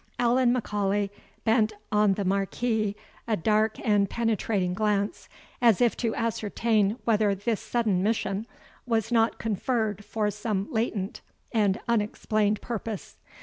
Allan 0.17 0.51
M'Aulay 0.51 1.11
bent 1.43 1.73
on 1.91 2.13
the 2.15 2.25
Marquis 2.25 2.95
a 3.27 3.37
dark 3.37 3.77
and 3.87 4.09
penetrating 4.09 4.73
glance, 4.73 5.29
as 5.61 5.79
if 5.79 5.95
to 5.97 6.15
ascertain 6.15 6.97
whether 7.05 7.35
this 7.35 7.59
sudden 7.61 8.01
mission 8.01 8.47
was 8.87 9.11
not 9.11 9.37
conferred 9.37 10.03
for 10.03 10.31
some 10.31 10.67
latent 10.73 11.21
and 11.51 11.79
unexplained 11.87 12.61
purpose. 12.61 13.19